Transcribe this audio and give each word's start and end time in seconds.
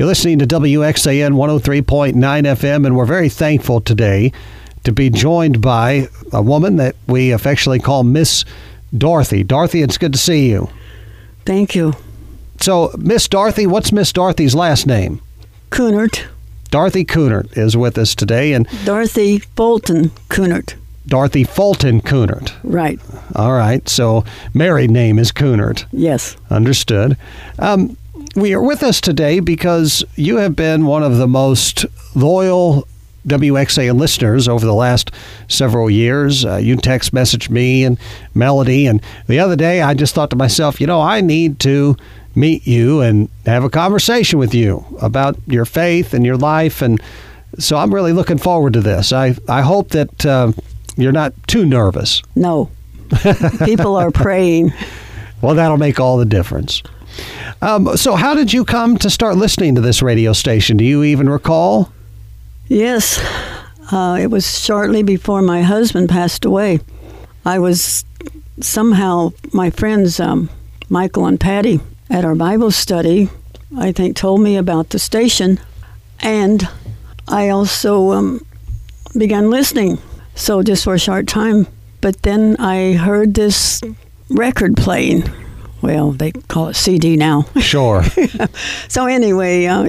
You're 0.00 0.06
listening 0.06 0.38
to 0.38 0.46
WXAN 0.46 1.34
103.9 1.34 2.14
FM, 2.14 2.86
and 2.86 2.96
we're 2.96 3.04
very 3.04 3.28
thankful 3.28 3.82
today 3.82 4.32
to 4.84 4.92
be 4.92 5.10
joined 5.10 5.60
by 5.60 6.08
a 6.32 6.40
woman 6.40 6.76
that 6.76 6.96
we 7.06 7.32
affectionately 7.32 7.80
call 7.80 8.02
Miss 8.02 8.46
Dorothy. 8.96 9.44
Dorothy, 9.44 9.82
it's 9.82 9.98
good 9.98 10.14
to 10.14 10.18
see 10.18 10.48
you. 10.48 10.70
Thank 11.44 11.74
you. 11.74 11.92
So, 12.62 12.94
Miss 12.96 13.28
Dorothy, 13.28 13.66
what's 13.66 13.92
Miss 13.92 14.10
Dorothy's 14.10 14.54
last 14.54 14.86
name? 14.86 15.20
Kuhnert. 15.68 16.24
Dorothy 16.70 17.04
Kuhnert 17.04 17.54
is 17.58 17.76
with 17.76 17.98
us 17.98 18.14
today, 18.14 18.54
and 18.54 18.66
Dorothy 18.86 19.42
Bolton 19.54 20.08
Kuhnert. 20.30 20.76
Dorothy 21.06 21.44
Fulton 21.44 22.00
Kuhnert. 22.00 22.54
Right. 22.62 22.98
All 23.34 23.52
right, 23.52 23.86
so 23.86 24.24
married 24.54 24.90
name 24.90 25.18
is 25.18 25.30
Kuhnert. 25.30 25.84
Yes. 25.92 26.38
Understood. 26.48 27.18
Um, 27.58 27.98
we 28.36 28.54
are 28.54 28.62
with 28.62 28.82
us 28.82 29.00
today 29.00 29.40
because 29.40 30.04
you 30.16 30.36
have 30.36 30.54
been 30.54 30.86
one 30.86 31.02
of 31.02 31.16
the 31.16 31.26
most 31.26 31.84
loyal 32.14 32.86
WXA 33.26 33.94
listeners 33.96 34.48
over 34.48 34.64
the 34.64 34.74
last 34.74 35.10
several 35.48 35.90
years. 35.90 36.44
Uh, 36.44 36.56
you 36.56 36.76
text 36.76 37.12
messaged 37.12 37.50
me 37.50 37.84
and 37.84 37.98
Melody, 38.34 38.86
and 38.86 39.02
the 39.26 39.38
other 39.38 39.56
day 39.56 39.82
I 39.82 39.94
just 39.94 40.14
thought 40.14 40.30
to 40.30 40.36
myself, 40.36 40.80
you 40.80 40.86
know, 40.86 41.00
I 41.00 41.20
need 41.20 41.58
to 41.60 41.96
meet 42.34 42.66
you 42.66 43.00
and 43.00 43.28
have 43.46 43.64
a 43.64 43.70
conversation 43.70 44.38
with 44.38 44.54
you 44.54 44.84
about 45.02 45.36
your 45.46 45.64
faith 45.64 46.14
and 46.14 46.24
your 46.24 46.36
life, 46.36 46.82
and 46.82 47.02
so 47.58 47.76
I'm 47.76 47.92
really 47.92 48.12
looking 48.12 48.38
forward 48.38 48.72
to 48.74 48.80
this. 48.80 49.12
I 49.12 49.34
I 49.48 49.62
hope 49.62 49.90
that 49.90 50.24
uh, 50.24 50.52
you're 50.96 51.12
not 51.12 51.34
too 51.46 51.66
nervous. 51.66 52.22
No. 52.36 52.70
People 53.64 53.96
are 53.96 54.12
praying. 54.12 54.72
Well, 55.42 55.56
that'll 55.56 55.78
make 55.78 55.98
all 55.98 56.16
the 56.16 56.24
difference. 56.24 56.82
Um, 57.62 57.96
so, 57.96 58.14
how 58.14 58.34
did 58.34 58.52
you 58.52 58.64
come 58.64 58.96
to 58.98 59.10
start 59.10 59.36
listening 59.36 59.74
to 59.74 59.80
this 59.80 60.02
radio 60.02 60.32
station? 60.32 60.76
Do 60.76 60.84
you 60.84 61.04
even 61.04 61.28
recall? 61.28 61.92
Yes. 62.68 63.18
Uh, 63.92 64.18
it 64.20 64.28
was 64.28 64.64
shortly 64.64 65.02
before 65.02 65.42
my 65.42 65.62
husband 65.62 66.08
passed 66.08 66.44
away. 66.44 66.80
I 67.44 67.58
was 67.58 68.04
somehow, 68.60 69.32
my 69.52 69.70
friends, 69.70 70.20
um, 70.20 70.48
Michael 70.88 71.26
and 71.26 71.40
Patty, 71.40 71.80
at 72.08 72.24
our 72.24 72.34
Bible 72.34 72.70
study, 72.70 73.28
I 73.76 73.92
think, 73.92 74.16
told 74.16 74.40
me 74.40 74.56
about 74.56 74.90
the 74.90 74.98
station. 74.98 75.58
And 76.20 76.68
I 77.28 77.48
also 77.48 78.12
um, 78.12 78.46
began 79.16 79.50
listening. 79.50 79.98
So, 80.34 80.62
just 80.62 80.84
for 80.84 80.94
a 80.94 80.98
short 80.98 81.26
time. 81.26 81.66
But 82.00 82.22
then 82.22 82.56
I 82.58 82.94
heard 82.94 83.34
this 83.34 83.82
record 84.30 84.76
playing 84.76 85.24
well, 85.82 86.12
they 86.12 86.32
call 86.32 86.68
it 86.68 86.74
CD 86.74 87.16
now. 87.16 87.46
Sure. 87.60 88.02
so 88.88 89.06
anyway, 89.06 89.66
uh, 89.66 89.88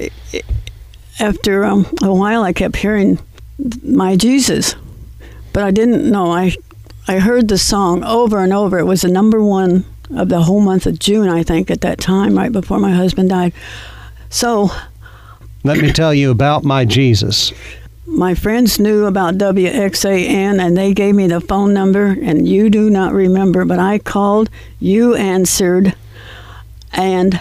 after 1.20 1.66
um, 1.66 1.88
a 2.04 2.14
while, 2.14 2.44
I 2.44 2.54
kept 2.54 2.76
hearing 2.76 3.20
"My 3.84 4.16
Jesus," 4.16 4.76
but 5.54 5.64
I 5.64 5.72
didn't 5.72 6.10
know. 6.10 6.32
I 6.32 6.56
I 7.08 7.20
heard 7.20 7.48
the 7.48 7.58
song 7.58 8.04
over 8.04 8.40
and 8.40 8.54
over. 8.54 8.78
It 8.78 8.86
was 8.86 9.02
the 9.02 9.10
number 9.10 9.44
one 9.44 9.86
of 10.16 10.30
the 10.30 10.44
whole 10.44 10.62
month 10.62 10.86
of 10.86 11.00
June, 11.00 11.28
I 11.30 11.44
think, 11.44 11.72
at 11.72 11.82
that 11.82 12.00
time, 12.00 12.38
right 12.38 12.52
before 12.52 12.80
my 12.80 12.92
husband 12.92 13.30
died. 13.30 13.54
So. 14.30 14.70
Let 15.64 15.80
me 15.80 15.92
tell 15.92 16.14
you 16.14 16.32
about 16.32 16.64
my 16.64 16.86
Jesus 16.86 17.54
my 18.12 18.36
friends 18.36 18.78
knew 18.78 19.06
about 19.06 19.36
WXAN 19.36 20.62
and 20.62 20.78
they 20.78 20.94
gave 20.94 21.16
me 21.16 21.28
the 21.28 21.40
phone 21.40 21.74
number, 21.74 22.18
and 22.22 22.48
you 22.48 22.70
do 22.70 22.90
not 22.90 23.14
remember, 23.14 23.64
but 23.64 23.80
I 23.80 24.00
called, 24.00 24.50
you 24.80 25.16
answered, 25.16 25.96
and 26.92 27.40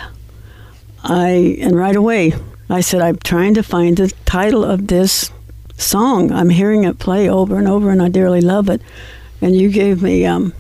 I, 1.03 1.59
and 1.61 1.77
right 1.77 1.97
away, 1.97 2.35
I 2.69 2.83
said, 2.83 3.03
I'm 3.03 3.17
trying 3.17 3.55
to 3.55 3.65
find 3.65 3.97
the 3.97 4.13
title 4.25 4.65
of 4.65 4.87
this 4.87 5.33
song. 5.77 6.31
I'm 6.31 6.51
hearing 6.51 6.85
it 6.85 7.01
play 7.01 7.29
over 7.29 7.59
and 7.59 7.67
over, 7.67 7.91
and 7.91 8.01
I 8.01 8.09
dearly 8.09 8.41
love 8.41 8.69
it. 8.71 8.81
And 9.41 9.57
you 9.57 9.71
gave 9.71 10.03
me, 10.03 10.25
um, 10.25 10.53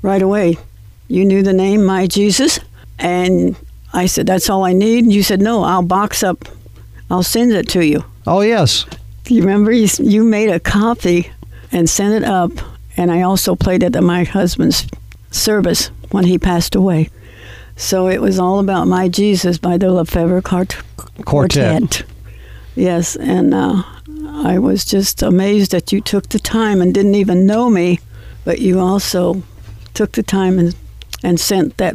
right 0.00 0.22
away, 0.22 0.58
you 1.08 1.24
knew 1.24 1.42
the 1.42 1.52
name, 1.52 1.84
My 1.84 2.06
Jesus, 2.06 2.60
and 2.98 3.56
I 3.92 4.06
said, 4.06 4.26
That's 4.26 4.48
all 4.48 4.64
I 4.64 4.72
need. 4.72 5.04
And 5.04 5.12
you 5.12 5.24
said, 5.24 5.40
No, 5.40 5.64
I'll 5.64 5.82
box 5.82 6.22
up, 6.22 6.44
I'll 7.10 7.24
send 7.24 7.52
it 7.52 7.68
to 7.70 7.84
you. 7.84 8.04
Oh, 8.26 8.42
yes. 8.42 8.86
You 9.28 9.40
remember 9.40 9.72
you, 9.72 9.88
you 9.98 10.24
made 10.24 10.50
a 10.50 10.60
copy 10.60 11.30
and 11.72 11.90
sent 11.90 12.14
it 12.14 12.24
up, 12.24 12.52
and 12.96 13.10
I 13.10 13.22
also 13.22 13.56
played 13.56 13.82
it 13.82 13.96
at 13.96 14.02
my 14.02 14.24
husband's 14.24 14.86
service 15.30 15.88
when 16.10 16.24
he 16.24 16.38
passed 16.38 16.74
away. 16.74 17.10
So 17.76 18.08
it 18.08 18.22
was 18.22 18.38
all 18.38 18.58
about 18.58 18.86
My 18.86 19.08
Jesus 19.08 19.58
by 19.58 19.76
the 19.76 19.92
Lefevre 19.92 20.40
Quart- 20.40 20.76
Quartet. 21.24 21.24
Quartet. 21.80 22.04
Yes, 22.74 23.16
and 23.16 23.52
uh, 23.52 23.82
I 24.32 24.58
was 24.58 24.84
just 24.84 25.22
amazed 25.22 25.72
that 25.72 25.92
you 25.92 26.00
took 26.00 26.28
the 26.28 26.38
time 26.38 26.80
and 26.80 26.94
didn't 26.94 27.14
even 27.14 27.46
know 27.46 27.68
me, 27.68 28.00
but 28.44 28.60
you 28.60 28.80
also 28.80 29.42
took 29.94 30.12
the 30.12 30.22
time 30.22 30.58
and, 30.58 30.76
and 31.22 31.40
sent 31.40 31.76
that 31.78 31.94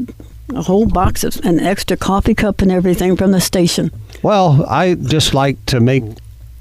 a 0.53 0.62
whole 0.63 0.86
box 0.86 1.24
of 1.24 1.38
an 1.46 1.59
extra 1.59 1.96
coffee 1.96 2.36
cup 2.36 2.62
and 2.62 2.72
everything 2.72 3.16
from 3.16 3.31
the 3.31 3.42
station. 3.42 3.90
Well, 4.22 4.66
I 4.68 4.96
just 4.96 5.34
like 5.34 5.63
to 5.68 5.80
make 5.80 6.03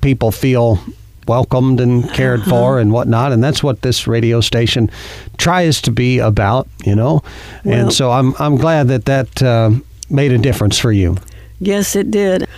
people 0.00 0.31
feel 0.31 0.78
welcomed 1.27 1.81
and 1.81 2.11
cared 2.12 2.41
uh-huh. 2.41 2.50
for 2.50 2.81
and 2.81 2.93
whatnot 2.93 3.33
and 3.33 3.43
that's 3.44 3.62
what 3.62 3.83
this 3.83 4.06
radio 4.06 4.41
station 4.41 4.91
tries 5.38 5.81
to 5.83 5.91
be 5.91 6.19
about 6.19 6.66
you 6.84 6.94
know? 6.94 7.22
Well, 7.65 7.81
and 7.81 7.93
so 7.93 8.11
i'm 8.11 8.34
i'm 8.38 8.56
glad 8.56 8.88
that 8.88 9.05
that 9.05 9.43
uh, 9.43 9.71
made 10.09 10.33
a 10.33 10.38
difference 10.38 10.78
for 10.78 10.91
you. 10.91 11.16
Yes 11.61 11.94
it 11.94 12.11
did. 12.11 12.49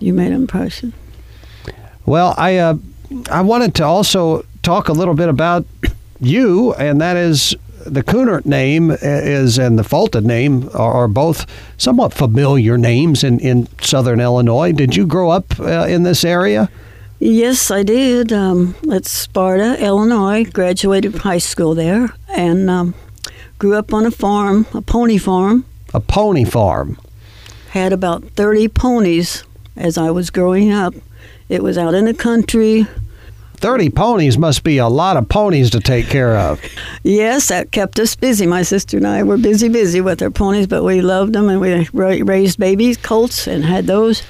You 0.00 0.12
made 0.12 0.28
an 0.28 0.34
impression. 0.34 0.92
Well 2.04 2.34
i 2.36 2.56
uh, 2.56 2.76
i 3.30 3.40
wanted 3.40 3.74
to 3.76 3.84
also 3.84 4.44
talk 4.62 4.88
a 4.88 4.92
little 4.92 5.14
bit 5.14 5.28
about 5.28 5.64
you 6.20 6.74
and 6.74 7.00
that 7.00 7.16
is 7.16 7.54
the 7.86 8.02
Kuhnert 8.02 8.46
name 8.46 8.90
is 8.90 9.58
and 9.58 9.78
the 9.78 9.84
Fulton 9.84 10.24
name 10.24 10.68
are, 10.74 10.92
are, 10.92 11.08
both 11.08 11.46
somewhat 11.76 12.12
familiar 12.12 12.76
names 12.76 13.24
in, 13.24 13.38
in 13.40 13.68
southern 13.80 14.20
Illinois. 14.20 14.72
Did 14.72 14.96
you 14.96 15.06
grow 15.06 15.30
up 15.30 15.58
uh, 15.60 15.86
in 15.88 16.02
this 16.02 16.24
area? 16.24 16.70
Yes, 17.18 17.70
I 17.70 17.82
did. 17.82 18.32
Um, 18.32 18.76
at 18.92 19.04
Sparta, 19.04 19.82
Illinois, 19.84 20.44
graduated 20.44 21.16
high 21.16 21.38
school 21.38 21.74
there, 21.74 22.14
and 22.28 22.70
um, 22.70 22.94
grew 23.58 23.74
up 23.74 23.92
on 23.92 24.06
a 24.06 24.10
farm, 24.10 24.66
a 24.72 24.82
pony 24.82 25.18
farm. 25.18 25.64
A 25.92 26.00
pony 26.00 26.44
farm. 26.44 26.98
Had 27.70 27.92
about 27.92 28.24
30 28.30 28.68
ponies 28.68 29.44
as 29.76 29.98
I 29.98 30.10
was 30.10 30.30
growing 30.30 30.70
up. 30.70 30.94
It 31.48 31.62
was 31.62 31.76
out 31.76 31.94
in 31.94 32.04
the 32.04 32.14
country. 32.14 32.86
30 33.58 33.90
ponies 33.90 34.38
must 34.38 34.62
be 34.62 34.78
a 34.78 34.88
lot 34.88 35.16
of 35.16 35.28
ponies 35.28 35.70
to 35.70 35.80
take 35.80 36.06
care 36.06 36.36
of. 36.36 36.60
yes, 37.02 37.48
that 37.48 37.72
kept 37.72 37.98
us 37.98 38.14
busy. 38.14 38.46
My 38.46 38.62
sister 38.62 38.96
and 38.96 39.06
I 39.06 39.22
were 39.24 39.36
busy, 39.36 39.68
busy 39.68 40.00
with 40.00 40.22
our 40.22 40.30
ponies, 40.30 40.66
but 40.66 40.84
we 40.84 41.00
loved 41.00 41.32
them 41.32 41.48
and 41.48 41.60
we 41.60 41.88
raised 41.92 42.58
babies, 42.58 42.96
colts, 42.96 43.46
and 43.46 43.64
had 43.64 43.86
those. 43.86 44.22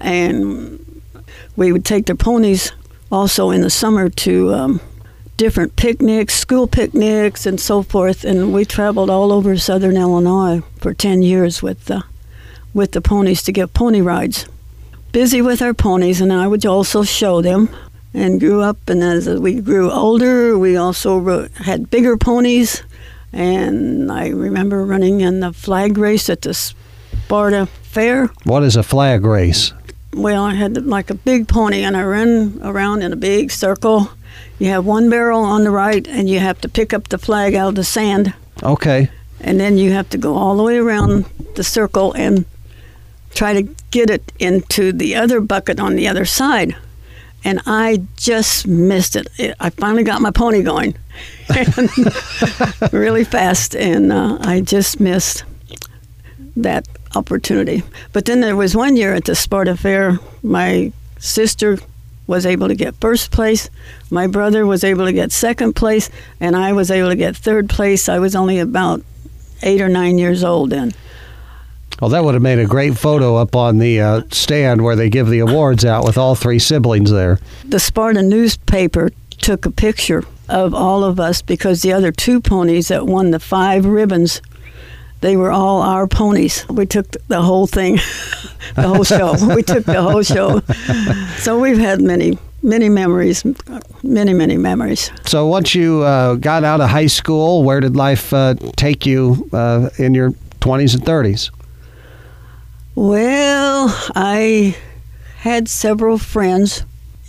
And 0.00 1.02
we 1.56 1.72
would 1.72 1.84
take 1.84 2.06
the 2.06 2.14
ponies 2.14 2.72
also 3.12 3.50
in 3.50 3.60
the 3.60 3.70
summer 3.70 4.08
to 4.08 4.54
um, 4.54 4.80
different 5.36 5.76
picnics, 5.76 6.34
school 6.34 6.66
picnics, 6.66 7.46
and 7.46 7.60
so 7.60 7.82
forth. 7.82 8.24
And 8.24 8.52
we 8.52 8.64
traveled 8.64 9.10
all 9.10 9.32
over 9.32 9.56
southern 9.56 9.96
Illinois 9.96 10.62
for 10.78 10.94
10 10.94 11.22
years 11.22 11.62
with 11.62 11.84
the, 11.86 12.04
with 12.72 12.92
the 12.92 13.00
ponies 13.00 13.42
to 13.44 13.52
get 13.52 13.74
pony 13.74 14.00
rides. 14.00 14.46
Busy 15.12 15.40
with 15.40 15.62
our 15.62 15.72
ponies, 15.72 16.20
and 16.20 16.32
I 16.32 16.46
would 16.46 16.66
also 16.66 17.02
show 17.02 17.40
them 17.40 17.70
and 18.16 18.40
grew 18.40 18.62
up. 18.62 18.88
And 18.88 19.02
as 19.02 19.28
we 19.28 19.60
grew 19.60 19.90
older, 19.92 20.58
we 20.58 20.76
also 20.76 21.48
had 21.56 21.90
bigger 21.90 22.16
ponies. 22.16 22.82
And 23.32 24.10
I 24.10 24.28
remember 24.28 24.84
running 24.84 25.20
in 25.20 25.40
the 25.40 25.52
flag 25.52 25.98
race 25.98 26.30
at 26.30 26.42
the 26.42 26.54
Sparta 26.54 27.66
Fair. 27.66 28.28
What 28.44 28.62
is 28.62 28.74
a 28.74 28.82
flag 28.82 29.24
race? 29.24 29.72
Well, 30.14 30.44
I 30.44 30.54
had 30.54 30.86
like 30.86 31.10
a 31.10 31.14
big 31.14 31.46
pony, 31.46 31.82
and 31.82 31.94
I 31.94 32.02
ran 32.02 32.58
around 32.62 33.02
in 33.02 33.12
a 33.12 33.16
big 33.16 33.50
circle. 33.50 34.10
You 34.58 34.68
have 34.68 34.86
one 34.86 35.10
barrel 35.10 35.42
on 35.42 35.64
the 35.64 35.70
right, 35.70 36.08
and 36.08 36.28
you 36.30 36.40
have 36.40 36.58
to 36.62 36.68
pick 36.70 36.94
up 36.94 37.08
the 37.08 37.18
flag 37.18 37.54
out 37.54 37.70
of 37.70 37.74
the 37.74 37.84
sand. 37.84 38.32
Okay. 38.62 39.10
And 39.42 39.60
then 39.60 39.76
you 39.76 39.92
have 39.92 40.08
to 40.10 40.18
go 40.18 40.36
all 40.36 40.56
the 40.56 40.62
way 40.62 40.78
around 40.78 41.26
the 41.56 41.64
circle 41.64 42.14
and 42.14 42.46
try 43.34 43.52
to 43.52 43.62
get 43.90 44.08
it 44.08 44.32
into 44.38 44.92
the 44.92 45.14
other 45.14 45.42
bucket 45.42 45.78
on 45.78 45.96
the 45.96 46.08
other 46.08 46.24
side 46.24 46.74
and 47.46 47.60
I 47.64 48.02
just 48.16 48.66
missed 48.66 49.14
it. 49.14 49.28
I 49.60 49.70
finally 49.70 50.02
got 50.02 50.20
my 50.20 50.32
pony 50.32 50.64
going 50.64 50.96
really 52.92 53.22
fast, 53.22 53.76
and 53.76 54.12
uh, 54.12 54.38
I 54.40 54.62
just 54.62 54.98
missed 54.98 55.44
that 56.56 56.88
opportunity. 57.14 57.84
But 58.12 58.24
then 58.24 58.40
there 58.40 58.56
was 58.56 58.74
one 58.74 58.96
year 58.96 59.14
at 59.14 59.26
the 59.26 59.36
Sparta 59.36 59.76
Fair, 59.76 60.18
my 60.42 60.92
sister 61.20 61.78
was 62.26 62.44
able 62.46 62.66
to 62.66 62.74
get 62.74 62.96
first 62.96 63.30
place, 63.30 63.70
my 64.10 64.26
brother 64.26 64.66
was 64.66 64.82
able 64.82 65.04
to 65.04 65.12
get 65.12 65.30
second 65.30 65.76
place, 65.76 66.10
and 66.40 66.56
I 66.56 66.72
was 66.72 66.90
able 66.90 67.10
to 67.10 67.16
get 67.16 67.36
third 67.36 67.68
place. 67.68 68.08
I 68.08 68.18
was 68.18 68.34
only 68.34 68.58
about 68.58 69.02
eight 69.62 69.80
or 69.80 69.88
nine 69.88 70.18
years 70.18 70.42
old 70.42 70.70
then. 70.70 70.94
Well, 72.00 72.10
that 72.10 72.24
would 72.24 72.34
have 72.34 72.42
made 72.42 72.58
a 72.58 72.66
great 72.66 72.98
photo 72.98 73.36
up 73.36 73.56
on 73.56 73.78
the 73.78 74.00
uh, 74.00 74.22
stand 74.30 74.82
where 74.82 74.96
they 74.96 75.08
give 75.08 75.28
the 75.28 75.38
awards 75.38 75.84
out 75.84 76.04
with 76.04 76.18
all 76.18 76.34
three 76.34 76.58
siblings 76.58 77.10
there. 77.10 77.38
The 77.64 77.80
Sparta 77.80 78.22
newspaper 78.22 79.10
took 79.38 79.64
a 79.64 79.70
picture 79.70 80.24
of 80.48 80.74
all 80.74 81.04
of 81.04 81.18
us 81.18 81.40
because 81.40 81.82
the 81.82 81.92
other 81.92 82.12
two 82.12 82.40
ponies 82.40 82.88
that 82.88 83.06
won 83.06 83.30
the 83.30 83.40
five 83.40 83.86
ribbons, 83.86 84.42
they 85.22 85.36
were 85.38 85.50
all 85.50 85.80
our 85.80 86.06
ponies. 86.06 86.68
We 86.68 86.84
took 86.84 87.10
the 87.28 87.40
whole 87.40 87.66
thing, 87.66 87.96
the 88.74 88.82
whole 88.82 89.04
show. 89.04 89.34
we 89.54 89.62
took 89.62 89.84
the 89.84 90.02
whole 90.02 90.22
show. 90.22 90.60
So 91.38 91.60
we've 91.60 91.78
had 91.78 92.00
many, 92.00 92.38
many 92.62 92.88
memories, 92.88 93.44
many, 94.02 94.34
many 94.34 94.56
memories. 94.56 95.12
So 95.26 95.46
once 95.46 95.74
you 95.74 96.02
uh, 96.02 96.34
got 96.34 96.64
out 96.64 96.80
of 96.80 96.90
high 96.90 97.06
school, 97.06 97.62
where 97.62 97.78
did 97.80 97.94
life 97.94 98.32
uh, 98.32 98.54
take 98.76 99.06
you 99.06 99.48
uh, 99.52 99.90
in 99.98 100.12
your 100.14 100.32
20s 100.60 100.94
and 100.94 101.04
30s? 101.04 101.50
Well, 102.96 103.94
I 104.14 104.74
had 105.36 105.68
several 105.68 106.16
friends, 106.16 106.82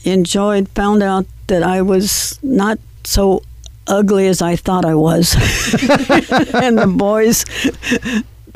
enjoyed, 0.05 0.69
found 0.69 1.03
out 1.03 1.25
that 1.47 1.61
I 1.61 1.81
was 1.81 2.39
not 2.41 2.79
so 3.03 3.43
ugly 3.85 4.27
as 4.27 4.41
I 4.41 4.55
thought 4.55 4.85
I 4.85 4.95
was. 4.95 5.33
and 6.53 6.77
the 6.77 6.87
boys 6.87 7.43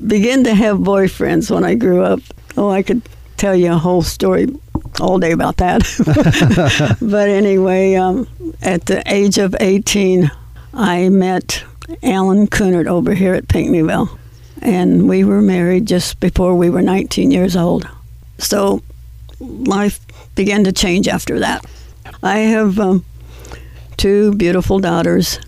began 0.07 0.45
to 0.45 0.55
have 0.55 0.77
boyfriends 0.77 1.51
when 1.51 1.65
I 1.65 1.75
grew 1.75 2.01
up. 2.01 2.21
Oh, 2.55 2.69
I 2.69 2.81
could 2.81 3.01
tell 3.35 3.57
you 3.57 3.73
a 3.73 3.77
whole 3.77 4.03
story 4.03 4.47
all 5.01 5.19
day 5.19 5.33
about 5.33 5.57
that. 5.57 5.83
but 7.01 7.27
anyway, 7.27 7.95
um, 7.95 8.25
at 8.61 8.85
the 8.85 9.03
age 9.05 9.37
of 9.37 9.53
18, 9.59 10.31
I 10.73 11.09
met 11.09 11.65
Alan 12.03 12.47
Kuhnert 12.47 12.87
over 12.87 13.13
here 13.13 13.33
at 13.33 13.49
Pinckneyville 13.49 14.17
and 14.61 15.09
we 15.09 15.23
were 15.23 15.41
married 15.41 15.87
just 15.87 16.19
before 16.19 16.55
we 16.55 16.69
were 16.69 16.81
19 16.81 17.31
years 17.31 17.55
old. 17.55 17.87
So 18.37 18.81
life 19.39 19.99
began 20.35 20.63
to 20.65 20.71
change 20.71 21.07
after 21.07 21.39
that. 21.39 21.65
I 22.21 22.39
have 22.39 22.79
um, 22.79 23.03
two 23.97 24.33
beautiful 24.35 24.79
daughters. 24.79 25.39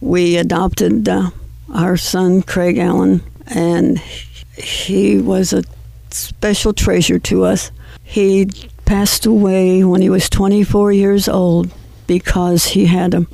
We 0.00 0.36
adopted 0.36 1.08
uh, 1.08 1.30
our 1.74 1.96
son, 1.96 2.42
Craig 2.42 2.78
Allen, 2.78 3.22
and 3.46 3.98
he 3.98 5.18
was 5.18 5.52
a 5.52 5.62
special 6.10 6.72
treasure 6.72 7.18
to 7.18 7.44
us. 7.44 7.70
He 8.02 8.46
passed 8.86 9.26
away 9.26 9.84
when 9.84 10.00
he 10.00 10.08
was 10.08 10.30
24 10.30 10.92
years 10.92 11.28
old 11.28 11.70
because 12.06 12.64
he 12.64 12.86
had 12.86 13.12
a 13.12 13.26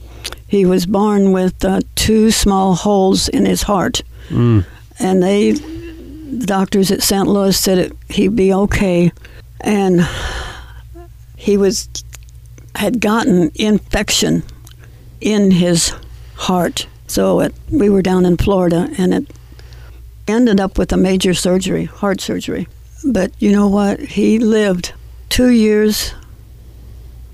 he 0.48 0.64
was 0.64 0.86
born 0.86 1.32
with 1.32 1.64
uh, 1.64 1.80
two 1.96 2.30
small 2.30 2.74
holes 2.74 3.28
in 3.28 3.44
his 3.44 3.62
heart. 3.62 4.02
Mm 4.28 4.64
and 4.98 5.22
they, 5.22 5.52
the 5.52 6.46
doctors 6.46 6.90
at 6.90 7.02
St. 7.02 7.26
Louis 7.26 7.58
said 7.58 7.78
it, 7.78 7.96
he'd 8.10 8.36
be 8.36 8.52
okay, 8.52 9.12
and 9.60 10.06
he 11.36 11.56
was 11.56 11.88
had 12.76 13.00
gotten 13.00 13.52
infection 13.54 14.42
in 15.20 15.52
his 15.52 15.92
heart. 16.34 16.86
So 17.06 17.40
it, 17.40 17.54
we 17.70 17.88
were 17.88 18.02
down 18.02 18.26
in 18.26 18.36
Florida, 18.36 18.88
and 18.98 19.14
it 19.14 19.30
ended 20.26 20.60
up 20.60 20.78
with 20.78 20.92
a 20.92 20.96
major 20.96 21.34
surgery, 21.34 21.84
heart 21.84 22.20
surgery. 22.20 22.66
But 23.04 23.32
you 23.38 23.52
know 23.52 23.68
what? 23.68 24.00
He 24.00 24.38
lived 24.38 24.92
two 25.28 25.50
years 25.50 26.14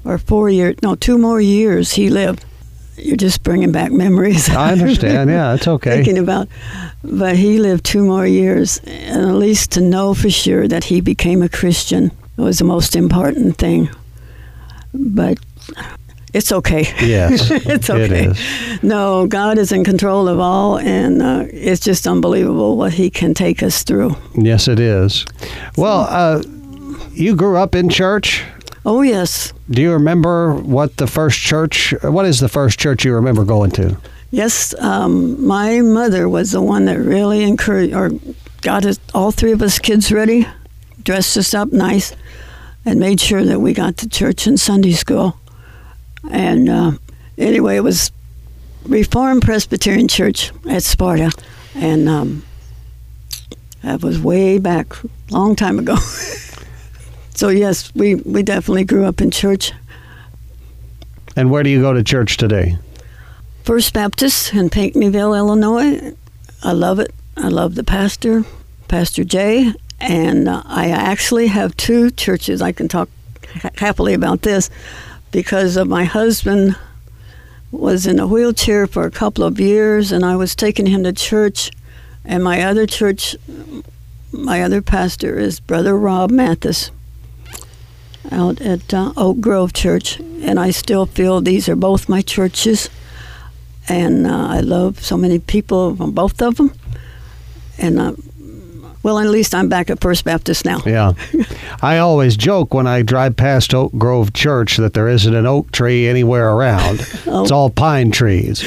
or 0.05 0.19
four 0.19 0.51
years, 0.51 0.77
no, 0.83 0.95
two 0.95 1.19
more 1.19 1.41
years 1.41 1.93
he 1.93 2.11
lived 2.11 2.45
you're 3.02 3.17
just 3.17 3.43
bringing 3.43 3.73
back 3.73 3.93
memories. 3.93 4.49
I 4.49 4.73
understand. 4.73 5.31
Yeah, 5.31 5.55
it's 5.55 5.69
okay. 5.76 5.97
Thinking 5.97 6.19
about, 6.19 6.49
but 7.02 7.37
he 7.37 7.58
lived 7.58 7.85
two 7.85 8.05
more 8.05 8.26
years, 8.26 8.79
and 8.85 9.29
at 9.29 9.35
least 9.35 9.73
to 9.73 9.81
know 9.81 10.14
for 10.14 10.31
sure 10.31 10.69
that 10.69 10.85
he 10.85 11.00
became 11.00 11.43
a 11.43 11.49
Christian 11.49 12.11
was 12.37 12.58
the 12.58 12.64
most 12.64 12.97
important 12.97 13.56
thing. 13.58 13.91
But 14.93 15.38
it's 16.32 16.52
okay. 16.52 16.82
Yes, 17.00 17.50
it's 17.50 17.91
okay. 17.91 18.29
It 18.31 18.82
no, 18.82 19.26
God 19.26 19.58
is 19.58 19.73
in 19.73 19.85
control 19.85 20.29
of 20.29 20.38
all, 20.38 20.79
and 20.79 21.23
uh, 21.23 21.44
it's 21.50 21.81
just 21.81 22.06
unbelievable 22.06 22.76
what 22.76 22.93
He 22.93 23.11
can 23.11 23.35
take 23.35 23.62
us 23.62 23.82
through. 23.82 24.17
Yes, 24.37 24.69
it 24.69 24.81
is. 24.81 25.26
Well, 25.76 26.06
uh, 26.08 26.43
you 27.12 27.35
grew 27.35 27.56
up 27.56 27.75
in 27.75 27.88
church. 27.88 28.44
Oh, 28.85 29.03
yes. 29.03 29.53
Do 29.69 29.82
you 29.82 29.93
remember 29.93 30.55
what 30.55 30.97
the 30.97 31.06
first 31.06 31.38
church, 31.38 31.93
what 32.03 32.25
is 32.25 32.41
the 32.41 32.49
first 32.49 32.79
church 32.79 33.05
you 33.05 33.15
remember 33.15 33.44
going 33.44 33.71
to? 33.73 33.97
Yes, 34.31 34.75
um, 34.79 35.44
my 35.44 35.81
mother 35.81 36.29
was 36.29 36.53
the 36.53 36.62
one 36.62 36.85
that 36.87 36.99
really 36.99 37.43
encouraged, 37.43 37.94
or 37.94 38.11
got 38.62 38.87
us, 38.87 38.99
all 39.12 39.32
three 39.32 39.53
of 39.53 39.61
us 39.61 39.79
kids 39.79 40.12
ready, 40.12 40.47
dressed 41.03 41.37
us 41.37 41.53
up 41.53 41.73
nice, 41.73 42.15
and 42.85 43.00
made 43.00 43.21
sure 43.21 43.44
that 43.44 43.61
we 43.61 43.75
got 43.75 43.97
to 43.99 44.09
church 44.09 44.47
and 44.47 44.59
Sunday 44.59 44.93
school. 44.93 45.37
And 46.31 46.69
uh, 46.69 46.93
anyway, 47.37 47.76
it 47.76 47.85
was 47.85 48.12
Reformed 48.87 49.43
Presbyterian 49.43 50.09
Church 50.09 50.53
at 50.69 50.85
Sparta, 50.85 51.33
and 51.75 52.09
um, 52.09 52.44
that 53.83 54.03
was 54.03 54.21
way 54.21 54.59
back, 54.59 54.94
long 55.31 55.56
time 55.56 55.79
ago. 55.79 55.97
So 57.41 57.49
yes, 57.49 57.91
we 57.95 58.17
we 58.17 58.43
definitely 58.43 58.85
grew 58.85 59.07
up 59.07 59.23
in 59.23 59.31
church. 59.31 59.73
And 61.37 61.51
where 61.51 61.63
do 61.63 61.71
you 61.71 61.81
go 61.81 61.95
to 61.95 62.05
church 62.05 62.37
today? 62.37 62.77
First 63.65 63.95
Baptist 63.95 64.53
in 64.53 64.69
Pinckneyville, 64.69 65.35
Illinois. 65.35 66.13
I 66.63 66.73
love 66.73 66.99
it. 66.99 67.15
I 67.39 67.49
love 67.49 67.77
the 67.77 67.83
pastor, 67.83 68.45
Pastor 68.89 69.25
Jay, 69.25 69.73
and 69.99 70.51
uh, 70.51 70.63
I 70.67 70.91
actually 70.91 71.47
have 71.47 71.75
two 71.79 72.11
churches. 72.11 72.61
I 72.61 72.73
can 72.73 72.89
talk 72.89 73.09
ha- 73.63 73.71
happily 73.77 74.13
about 74.13 74.43
this 74.43 74.69
because 75.33 75.79
of 75.79 75.89
my 75.89 76.05
husband 76.05 76.77
was 77.73 78.07
in 78.07 78.19
a 78.19 78.27
wheelchair 78.27 78.87
for 78.87 79.07
a 79.07 79.11
couple 79.11 79.45
of 79.45 79.59
years, 79.59 80.13
and 80.13 80.27
I 80.27 80.37
was 80.37 80.55
taking 80.55 80.85
him 80.85 81.05
to 81.05 81.13
church. 81.15 81.71
And 82.23 82.45
my 82.45 82.65
other 82.65 82.85
church, 82.85 83.35
my 84.31 84.63
other 84.63 84.83
pastor 84.83 85.39
is 85.39 85.59
Brother 85.59 85.97
Rob 85.97 86.31
Mathis 86.31 86.91
out 88.31 88.61
at 88.61 88.93
uh, 88.93 89.13
Oak 89.17 89.41
Grove 89.41 89.73
Church, 89.73 90.21
and 90.43 90.59
I 90.59 90.71
still 90.71 91.07
feel 91.07 91.41
these 91.41 91.69
are 91.69 91.77
both 91.77 92.09
my 92.09 92.23
churches, 92.23 92.91
and 93.89 94.27
uh, 94.27 94.47
I 94.49 94.61
love 94.61 95.03
so 95.03 95.17
many 95.17 95.39
people 95.39 95.97
from 95.97 96.13
both 96.13 96.41
of 96.43 96.57
them, 96.57 96.73
and 97.79 97.99
uh, 97.99 98.13
well, 99.02 99.19
at 99.19 99.29
least 99.29 99.55
I'm 99.55 99.69
back 99.69 99.88
at 99.88 100.00
First 100.00 100.25
Baptist 100.25 100.64
now. 100.64 100.81
Yeah. 100.85 101.12
I 101.82 101.99
always 101.99 102.37
joke 102.37 102.75
when 102.75 102.87
I 102.87 103.02
drive 103.02 103.37
past 103.37 103.73
Oak 103.73 103.92
Grove 103.97 104.33
Church 104.33 104.76
that 104.76 104.92
there 104.92 105.09
isn't 105.09 105.35
an 105.35 105.47
oak 105.47 105.73
tree 105.73 106.07
anywhere 106.07 106.50
around. 106.50 107.00
oh. 107.26 107.42
It's 107.42 107.50
all 107.50 107.71
pine 107.71 108.11
trees. 108.11 108.62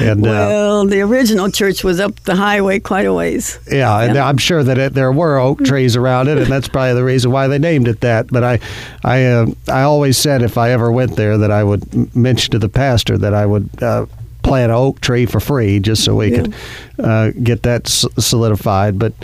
And 0.00 0.26
uh, 0.26 0.30
Well, 0.30 0.80
uh, 0.80 0.84
the 0.84 1.00
original 1.02 1.50
church 1.50 1.84
was 1.84 2.00
up 2.00 2.18
the 2.20 2.36
highway 2.36 2.80
quite 2.80 3.06
a 3.06 3.12
ways. 3.12 3.58
Yeah, 3.70 4.00
and 4.00 4.16
I'm 4.16 4.38
sure 4.38 4.62
that 4.62 4.78
it, 4.78 4.94
there 4.94 5.12
were 5.12 5.38
oak 5.38 5.62
trees 5.64 5.96
around 5.96 6.28
it, 6.28 6.38
and 6.38 6.46
that's 6.46 6.68
probably 6.68 6.94
the 6.94 7.04
reason 7.04 7.30
why 7.30 7.48
they 7.48 7.58
named 7.58 7.88
it 7.88 8.00
that. 8.00 8.28
But 8.28 8.44
I, 8.44 8.60
I, 9.04 9.24
uh, 9.24 9.46
I 9.68 9.82
always 9.82 10.16
said 10.16 10.42
if 10.42 10.56
I 10.56 10.70
ever 10.70 10.90
went 10.90 11.16
there 11.16 11.36
that 11.38 11.50
I 11.50 11.62
would 11.62 12.14
mention 12.16 12.52
to 12.52 12.58
the 12.58 12.68
pastor 12.68 13.18
that 13.18 13.34
I 13.34 13.44
would. 13.46 13.82
Uh, 13.82 14.06
plant 14.44 14.70
an 14.70 14.76
oak 14.76 15.00
tree 15.00 15.26
for 15.26 15.40
free 15.40 15.80
just 15.80 16.04
so 16.04 16.14
we 16.14 16.30
yeah. 16.30 16.42
could 16.42 16.54
uh, 16.98 17.30
get 17.30 17.62
that 17.62 17.88
solidified. 17.88 18.98
But 18.98 19.14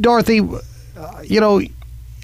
Dorothy, 0.00 0.42
you 1.24 1.40
know, 1.40 1.60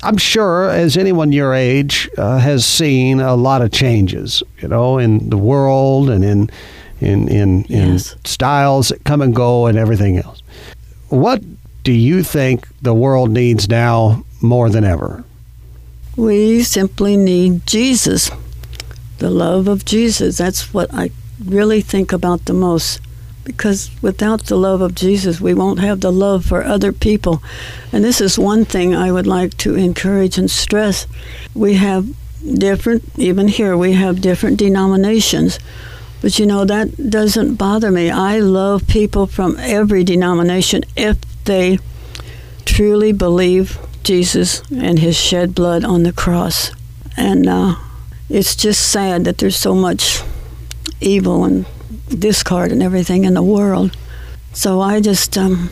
I'm 0.03 0.19
sure 0.19 0.71
as 0.71 0.97
anyone 0.97 1.33
your 1.33 1.55
age 1.55 2.09
uh, 2.19 2.39
has 2.39 2.65
seen 2.65 3.21
a 3.21 3.35
lot 3.35 3.63
of 3.63 3.73
changes, 3.73 4.43
you 4.61 4.69
know, 4.69 4.99
in 4.99 5.31
the 5.31 5.39
world 5.39 6.11
and 6.11 6.25
in 6.25 6.51
in 7.01 7.29
in, 7.29 7.65
yes. 7.69 8.13
in 8.13 8.25
styles 8.25 8.89
that 8.89 9.05
come 9.05 9.23
and 9.23 9.35
go 9.35 9.67
and 9.67 9.79
everything 9.79 10.19
else. 10.19 10.43
What 11.09 11.43
do 11.83 11.93
you 11.93 12.23
think 12.23 12.67
the 12.83 12.95
world 12.95 13.31
needs 13.31 13.69
now 13.69 14.25
more 14.43 14.69
than 14.69 14.85
ever? 14.85 15.25
We 16.17 16.63
simply 16.63 17.17
need 17.17 17.67
Jesus. 17.67 18.31
The 19.19 19.31
love 19.31 19.69
of 19.69 19.85
Jesus. 19.85 20.39
That's 20.39 20.75
what 20.75 20.93
I 20.93 21.11
really 21.45 21.81
think 21.81 22.13
about 22.13 22.47
the 22.47 22.55
most 22.55 23.01
because 23.47 23.91
without 24.03 24.47
the 24.47 24.57
love 24.57 24.81
of 24.81 24.95
Jesus, 24.95 25.41
we 25.41 25.55
won't 25.55 25.79
have 25.79 26.01
the 26.01 26.11
love 26.11 26.45
for 26.45 26.65
other 26.65 26.93
people. 26.93 27.43
And 27.93 28.05
this 28.05 28.21
is 28.21 28.39
one 28.39 28.65
thing 28.65 28.95
I 28.95 29.13
would 29.13 29.27
like 29.27 29.57
to 29.59 29.77
encourage 29.77 30.37
and 30.37 30.51
stress. 30.51 31.07
We 31.55 31.75
have 31.75 32.09
different, 32.59 33.05
even 33.17 33.47
here, 33.47 33.77
we 33.77 33.93
have 33.93 34.21
different 34.21 34.59
denominations. 34.59 35.61
But 36.21 36.39
you 36.41 36.47
know, 36.47 36.65
that 36.65 37.11
doesn't 37.11 37.55
bother 37.55 37.93
me. 37.93 38.11
I 38.11 38.41
love 38.41 38.89
people 38.89 39.27
from 39.27 39.57
every 39.61 40.03
denomination 40.03 40.83
if 40.97 41.17
they 41.45 41.79
truly 42.65 43.13
believe 43.13 43.79
Jesus 44.03 44.61
and 44.73 44.99
his 44.99 45.17
shed 45.17 45.55
blood 45.55 45.85
on 45.85 46.03
the 46.03 46.13
cross. 46.13 46.73
And 47.17 47.49
uh, 47.49 47.77
it's 48.29 48.57
just 48.57 48.91
sad 48.91 49.25
that 49.25 49.39
there's 49.39 49.57
so 49.57 49.75
much 49.75 50.21
evil 51.01 51.45
and 51.45 51.65
discard 52.09 52.73
and 52.73 52.83
everything 52.83 53.25
in 53.25 53.35
the 53.35 53.43
world. 53.43 53.97
So 54.53 54.81
I 54.81 55.01
just 55.01 55.37
um, 55.39 55.71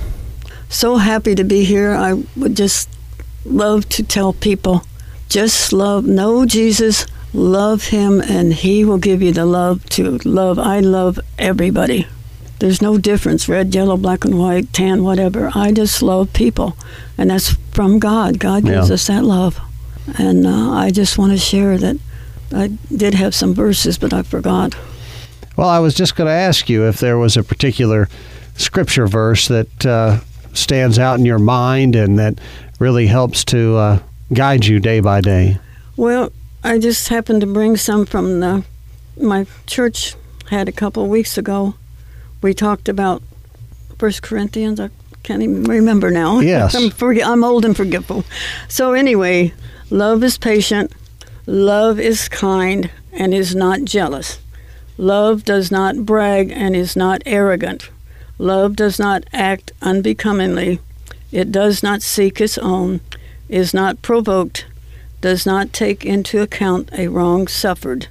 so 0.69 0.97
happy 0.97 1.35
to 1.35 1.45
be 1.45 1.65
here. 1.65 1.93
I 1.95 2.23
would 2.37 2.57
just 2.57 2.89
love 3.45 3.89
to 3.91 4.03
tell 4.03 4.33
people 4.33 4.85
just 5.29 5.73
love, 5.73 6.05
know 6.05 6.45
Jesus, 6.47 7.07
love 7.33 7.89
Him, 7.89 8.21
and 8.21 8.53
He 8.53 8.85
will 8.85 8.99
give 8.99 9.21
you 9.23 9.33
the 9.33 9.47
love 9.47 9.85
to 9.91 10.19
love. 10.25 10.59
I 10.59 10.81
love 10.81 11.19
everybody. 11.39 12.07
There's 12.61 12.81
no 12.81 12.99
difference 12.99 13.49
red, 13.49 13.75
yellow, 13.75 13.97
black 13.97 14.25
and 14.25 14.39
white, 14.39 14.73
tan, 14.73 15.03
whatever. 15.03 15.51
I 15.55 15.73
just 15.73 16.03
love 16.03 16.33
people. 16.33 16.77
And 17.19 17.31
that's 17.31 17.51
from 17.73 17.99
God. 17.99 18.39
God 18.39 18.65
gives 18.65 18.89
Yeah. 18.89 18.95
us 18.95 19.07
that 19.09 19.25
love. 19.25 19.59
And 20.19 20.47
uh, 20.47 20.71
I 20.73 20.91
just 20.91 21.19
want 21.19 21.33
to 21.33 21.39
share 21.39 21.79
that 21.79 21.97
I 22.55 22.69
did 22.95 23.15
have 23.15 23.35
some 23.35 23.55
verses, 23.55 23.99
but 23.99 24.13
I 24.13 24.23
forgot. 24.23 24.75
Well, 25.57 25.69
I 25.69 25.79
was 25.79 25.95
just 25.95 26.17
going 26.17 26.27
to 26.27 26.33
ask 26.33 26.69
you 26.69 26.87
if 26.87 26.99
there 26.99 27.19
was 27.19 27.37
a 27.37 27.43
particular 27.43 28.09
scripture 28.57 29.07
verse 29.07 29.49
that 29.49 29.87
uh, 29.87 30.21
stands 30.53 30.99
out 30.99 31.19
in 31.19 31.25
your 31.25 31.39
mind 31.39 31.95
and 31.97 32.19
that 32.19 32.39
really 32.79 33.07
helps 33.07 33.45
to 33.47 33.77
uh, 33.77 33.99
guide 34.33 34.67
you 34.67 34.81
day 34.81 35.01
by 35.01 35.21
day. 35.21 35.59
Well, 35.97 36.33
I 36.63 36.79
just 36.79 37.09
happened 37.09 37.41
to 37.43 37.47
bring 37.47 37.77
some 37.77 38.07
from 38.07 38.41
the 38.41 38.65
my 39.17 39.47
church 39.67 40.17
had 40.51 40.69
a 40.69 40.73
couple 40.73 41.05
of 41.05 41.09
weeks 41.09 41.39
ago. 41.39 41.75
We 42.43 42.53
talked 42.53 42.89
about 42.89 43.23
First 43.99 44.23
Corinthians. 44.23 44.81
I 44.81 44.91
can't 45.23 45.43
even 45.43 45.65
remember 45.65 46.11
now. 46.11 46.41
Yes. 46.45 46.75
I'm, 46.75 46.91
forget, 46.91 47.27
I'm 47.27 47.45
old 47.45 47.65
and 47.65 47.77
forgetful. 47.77 48.25
So 48.69 48.93
anyway, 48.93 49.55
love 49.89 50.23
is 50.25 50.37
patient, 50.37 50.93
love 51.47 51.99
is 52.01 52.29
kind, 52.29 52.91
and 53.13 53.33
is 53.33 53.55
not 53.55 53.85
jealous. 53.85 54.41
Love 54.97 55.45
does 55.45 55.71
not 55.71 56.07
brag 56.07 56.53
and 56.53 56.77
is 56.77 56.95
not 56.95 57.23
arrogant. 57.27 57.91
Love 58.39 58.77
does 58.77 58.99
not 58.99 59.25
act 59.33 59.73
unbecomingly. 59.83 60.79
It 61.33 61.51
does 61.51 61.83
not 61.83 62.01
seek 62.01 62.41
its 62.41 62.59
own, 62.59 63.01
is 63.49 63.75
not 63.75 64.03
provoked, 64.03 64.67
does 65.21 65.45
not 65.45 65.73
take 65.73 66.05
into 66.05 66.43
account 66.43 66.91
a 66.93 67.09
wrong 67.09 67.49
suffered, 67.49 68.07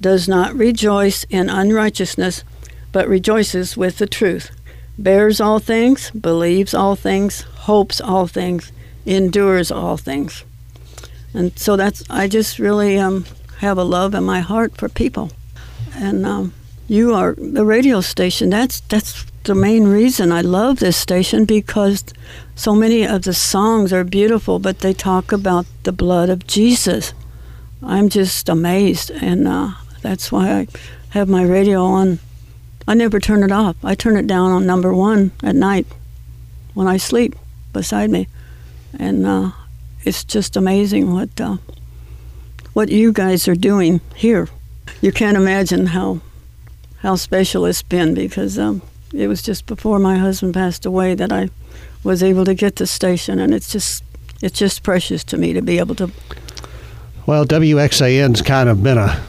does 0.00 0.26
not 0.26 0.54
rejoice 0.54 1.24
in 1.24 1.48
unrighteousness, 1.48 2.42
but 2.90 3.08
rejoices 3.08 3.76
with 3.76 3.98
the 3.98 4.06
truth, 4.06 4.50
bears 4.98 5.40
all 5.40 5.60
things, 5.60 6.10
believes 6.10 6.74
all 6.74 6.96
things, 6.96 7.42
hopes 7.42 8.00
all 8.00 8.26
things, 8.26 8.72
endures 9.04 9.70
all 9.70 9.96
things. 9.96 10.44
And 11.34 11.56
so 11.58 11.76
that's, 11.76 12.02
I 12.10 12.26
just 12.26 12.58
really 12.58 12.98
um, 12.98 13.26
have 13.58 13.78
a 13.78 13.84
love 13.84 14.14
in 14.14 14.24
my 14.24 14.40
heart 14.40 14.76
for 14.76 14.88
people. 14.88 15.30
And 15.98 16.26
um, 16.26 16.52
you 16.88 17.14
are 17.14 17.34
the 17.34 17.64
radio 17.64 18.00
station. 18.00 18.50
That's 18.50 18.80
that's 18.80 19.24
the 19.44 19.54
main 19.54 19.84
reason 19.84 20.30
I 20.30 20.40
love 20.40 20.78
this 20.78 20.96
station 20.96 21.44
because 21.44 22.04
so 22.54 22.74
many 22.74 23.06
of 23.06 23.22
the 23.22 23.32
songs 23.32 23.92
are 23.92 24.04
beautiful, 24.04 24.58
but 24.58 24.80
they 24.80 24.92
talk 24.92 25.32
about 25.32 25.66
the 25.84 25.92
blood 25.92 26.28
of 26.28 26.46
Jesus. 26.46 27.14
I'm 27.82 28.08
just 28.08 28.48
amazed, 28.48 29.10
and 29.10 29.48
uh, 29.48 29.70
that's 30.02 30.30
why 30.30 30.50
I 30.50 30.66
have 31.10 31.28
my 31.28 31.42
radio 31.42 31.84
on. 31.84 32.18
I 32.88 32.94
never 32.94 33.18
turn 33.18 33.42
it 33.42 33.52
off. 33.52 33.76
I 33.82 33.94
turn 33.94 34.16
it 34.16 34.26
down 34.26 34.50
on 34.50 34.66
number 34.66 34.92
one 34.92 35.32
at 35.42 35.56
night 35.56 35.86
when 36.74 36.86
I 36.86 36.98
sleep 36.98 37.34
beside 37.72 38.10
me, 38.10 38.28
and 38.98 39.26
uh, 39.26 39.50
it's 40.02 40.24
just 40.24 40.56
amazing 40.56 41.12
what 41.12 41.40
uh, 41.40 41.56
what 42.74 42.90
you 42.90 43.12
guys 43.12 43.48
are 43.48 43.56
doing 43.56 44.00
here. 44.14 44.48
You 45.00 45.12
can't 45.12 45.36
imagine 45.36 45.86
how 45.86 46.20
how 46.98 47.16
special 47.16 47.66
it's 47.66 47.82
been 47.82 48.14
because 48.14 48.58
um, 48.58 48.82
it 49.14 49.28
was 49.28 49.42
just 49.42 49.66
before 49.66 49.98
my 49.98 50.16
husband 50.16 50.54
passed 50.54 50.86
away 50.86 51.14
that 51.14 51.32
I 51.32 51.50
was 52.02 52.22
able 52.22 52.44
to 52.44 52.54
get 52.54 52.76
the 52.76 52.86
station, 52.86 53.38
and 53.38 53.54
it's 53.54 53.70
just 53.70 54.02
it's 54.42 54.58
just 54.58 54.82
precious 54.82 55.24
to 55.24 55.36
me 55.36 55.52
to 55.52 55.62
be 55.62 55.78
able 55.78 55.94
to. 55.96 56.10
Well, 57.26 57.44
WXAN's 57.44 58.42
kind 58.42 58.68
of 58.68 58.82
been 58.82 58.98
a 58.98 59.20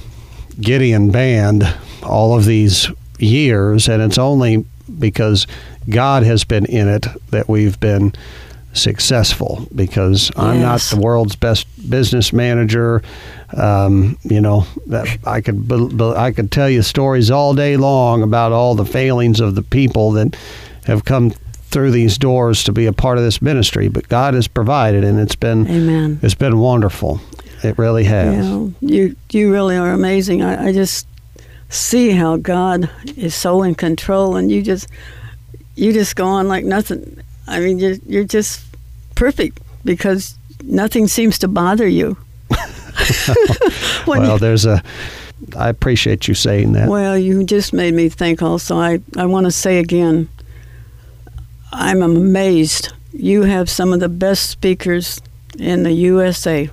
Gideon 0.62 1.12
band 1.12 1.68
all 2.04 2.38
of 2.38 2.46
these 2.46 2.90
years, 3.20 3.88
and 3.88 4.02
it's 4.02 4.18
only 4.18 4.66
because 5.00 5.48
God 5.90 6.24
has 6.24 6.44
been 6.44 6.66
in 6.66 6.88
it 6.88 7.08
that 7.32 7.50
we've 7.50 7.80
been 7.80 8.14
successful. 8.77 9.67
Because 9.74 10.31
I'm 10.36 10.62
not 10.62 10.81
the 10.81 11.00
world's 11.00 11.36
best 11.36 11.67
business 11.89 12.31
manager. 12.31 13.01
Um, 13.55 14.17
you 14.24 14.41
know, 14.41 14.65
that 14.88 15.19
I 15.25 15.41
could 15.41 16.01
I 16.01 16.31
could 16.31 16.51
tell 16.51 16.69
you 16.69 16.81
stories 16.81 17.31
all 17.31 17.53
day 17.53 17.77
long 17.77 18.22
about 18.24 18.51
all 18.51 18.75
the 18.75 18.86
failings 18.86 19.39
of 19.39 19.55
the 19.55 19.63
people 19.63 20.12
that 20.12 20.36
have 20.86 21.05
come 21.05 21.31
through 21.69 21.91
these 21.91 22.17
doors 22.17 22.63
to 22.63 22.72
be 22.72 22.86
a 22.86 22.93
part 22.93 23.17
of 23.17 23.24
this 23.24 23.41
ministry. 23.41 23.88
But 23.88 24.07
God 24.10 24.34
has 24.34 24.48
provided, 24.48 25.03
and 25.03 25.19
it's 25.19 25.36
been 25.36 25.67
Amen. 25.67 26.19
it's 26.22 26.36
been 26.36 26.60
wonderful. 26.60 27.19
It 27.63 27.77
really 27.77 28.03
has. 28.05 28.46
You 28.46 28.75
you 28.81 29.15
you 29.31 29.51
really 29.51 29.75
are 29.75 29.91
amazing. 29.91 30.41
I, 30.43 30.67
I 30.67 30.74
just 30.74 31.07
see 31.69 32.12
how 32.12 32.38
God 32.38 32.89
is 33.15 33.36
so 33.36 33.63
in 33.63 33.75
control, 33.75 34.36
and 34.36 34.51
you 34.51 34.62
just 34.62 34.88
you 35.75 35.93
just 35.93 36.15
go 36.15 36.25
on 36.25 36.48
like 36.48 36.65
nothing. 36.65 37.22
I 37.48 37.60
mean, 37.60 37.79
you're 37.79 37.96
you're 38.05 38.24
just 38.24 38.63
perfect 39.18 39.60
because 39.84 40.38
nothing 40.64 41.08
seems 41.08 41.40
to 41.40 41.48
bother 41.48 41.88
you. 41.88 42.18
Well, 44.08 44.38
there's 44.38 44.66
a. 44.66 44.82
I 45.56 45.70
appreciate 45.70 46.28
you 46.28 46.34
saying 46.34 46.74
that. 46.74 46.90
Well, 46.90 47.18
you 47.18 47.44
just 47.44 47.74
made 47.74 47.94
me 47.94 48.10
think 48.10 48.42
also. 48.42 48.78
I, 48.78 49.00
I 49.18 49.26
want 49.26 49.46
to 49.46 49.52
say 49.52 49.80
again, 49.80 50.30
I'm 51.72 52.02
amazed. 52.02 52.94
You 53.14 53.44
have 53.44 53.70
some 53.70 53.94
of 53.94 54.00
the 54.00 54.10
best 54.10 54.50
speakers 54.50 55.22
in 55.60 55.84
the 55.84 55.92
USA. 55.92 56.70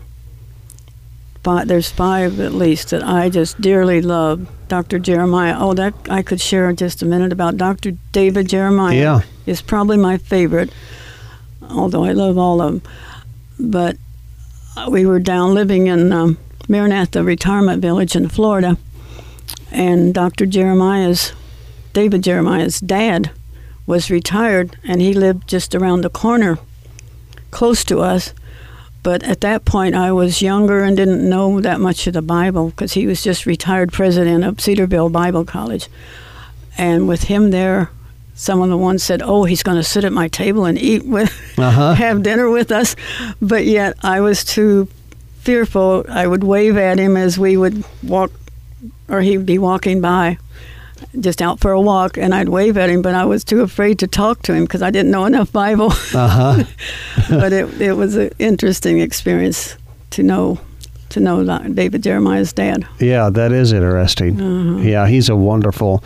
Five, 1.43 1.69
there's 1.69 1.91
five 1.91 2.41
at 2.41 2.53
least 2.53 2.91
that 2.91 3.03
I 3.03 3.29
just 3.29 3.61
dearly 3.61 4.01
love. 4.01 4.49
Dr. 4.69 4.99
Jeremiah. 4.99 5.57
Oh, 5.59 5.75
that 5.75 5.95
I 6.09 6.23
could 6.23 6.41
share 6.41 6.73
just 6.73 7.03
a 7.03 7.07
minute 7.07 7.33
about 7.33 7.57
Dr. 7.57 7.93
David 8.13 8.49
Jeremiah. 8.49 8.97
Yeah. 8.97 9.21
is 9.47 9.61
probably 9.61 9.99
my 9.99 10.17
favorite, 10.19 10.73
although 11.71 12.04
I 12.04 12.12
love 12.12 12.38
all 12.38 12.61
of 12.61 12.83
them. 12.83 12.92
But 13.59 13.97
we 14.90 15.06
were 15.06 15.21
down 15.21 15.54
living 15.54 15.87
in 15.87 16.12
um, 16.12 16.38
Maranatha 16.68 17.23
Retirement 17.23 17.80
Village 17.80 18.16
in 18.16 18.28
Florida, 18.28 18.76
and 19.71 20.14
Dr. 20.14 20.47
Jeremiah's, 20.47 21.33
David 21.92 22.23
Jeremiah's 22.23 22.80
dad, 22.80 23.30
was 23.87 24.11
retired, 24.11 24.76
and 24.85 25.00
he 25.00 25.12
lived 25.12 25.47
just 25.49 25.75
around 25.75 26.00
the 26.00 26.11
corner, 26.11 26.59
close 27.50 27.85
to 27.85 28.00
us. 28.00 28.33
But 29.02 29.23
at 29.23 29.42
that 29.42 29.66
point, 29.66 29.94
I 29.94 30.12
was 30.12 30.40
younger 30.40 30.83
and 30.83 30.97
didn't 30.97 31.28
know 31.28 31.61
that 31.61 31.80
much 31.80 32.06
of 32.06 32.14
the 32.14 32.23
Bible 32.23 32.71
because 32.71 32.94
he 32.94 33.06
was 33.06 33.23
just 33.23 33.44
retired 33.44 33.92
president 33.92 34.44
of 34.44 34.61
Cedarville 34.61 35.11
Bible 35.11 35.44
College. 35.44 35.88
And 36.78 37.06
with 37.06 37.25
him 37.25 37.50
there, 37.50 37.90
some 38.35 38.61
of 38.62 38.69
the 38.69 38.76
ones 38.76 39.03
said, 39.03 39.23
"Oh, 39.23 39.45
he's 39.45 39.62
going 39.62 39.76
to 39.76 39.85
sit 39.85 40.05
at 40.05 40.12
my 40.12 40.29
table 40.29 40.64
and 40.64 40.79
eat 40.79 41.05
with, 41.07 41.33
Uh-huh. 41.59 41.95
have 42.07 42.23
dinner 42.23 42.49
with 42.50 42.71
us," 42.73 42.97
but 43.41 43.64
yet 43.64 43.95
I 44.03 44.21
was 44.21 44.45
too 44.45 44.88
fearful. 45.41 46.05
I 46.09 46.26
would 46.26 46.45
wave 46.45 46.76
at 46.76 46.99
him 46.99 47.17
as 47.17 47.38
we 47.38 47.57
would 47.57 47.85
walk, 48.03 48.31
or 49.09 49.21
he'd 49.21 49.47
be 49.47 49.59
walking 49.59 50.00
by, 50.00 50.38
just 51.21 51.41
out 51.43 51.61
for 51.61 51.71
a 51.73 51.81
walk, 51.81 52.17
and 52.17 52.35
I'd 52.35 52.49
wave 52.49 52.76
at 52.79 52.88
him, 52.91 53.03
but 53.03 53.14
I 53.14 53.25
was 53.25 53.45
too 53.45 53.61
afraid 53.61 53.99
to 54.00 54.07
talk 54.07 54.43
to 54.43 54.55
him 54.55 54.64
because 54.64 54.83
I 54.83 54.91
didn't 54.91 55.11
know 55.11 55.26
enough 55.26 55.53
Bible. 55.53 55.93
Uh 56.14 56.29
huh. 56.29 56.64
but 57.31 57.53
it 57.53 57.81
it 57.81 57.93
was 57.93 58.17
an 58.17 58.31
interesting 58.38 59.00
experience 59.00 59.76
to 60.11 60.23
know 60.23 60.59
to 61.11 61.21
know 61.21 61.45
David 61.69 62.03
Jeremiah's 62.03 62.53
dad. 62.53 62.85
yeah, 62.99 63.31
that 63.31 63.53
is 63.53 63.73
interesting. 63.73 64.41
Uh-huh. 64.41 64.81
Yeah, 64.83 65.07
he's 65.07 65.29
a 65.29 65.37
wonderful 65.37 66.03